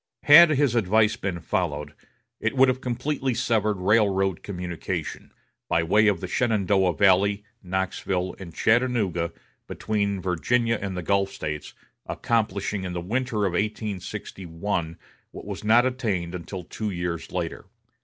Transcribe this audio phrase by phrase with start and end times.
[0.23, 1.93] Had his advice been followed,
[2.39, 5.31] it would have completely severed railroad communication,
[5.69, 9.31] by way of the Shenandoah valley, Knoxville, and Chattanooga,
[9.67, 11.75] between Virginia and the Gulf States,
[12.07, 14.97] accomplishing in the winter of 1861
[15.29, 17.65] what was not attained until two years later.